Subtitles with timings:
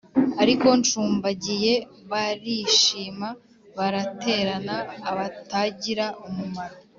[0.41, 1.73] Ariko ncumbagiye
[2.11, 3.27] barishima
[3.77, 4.75] baraterana,
[5.09, 6.75] abatagira umumaro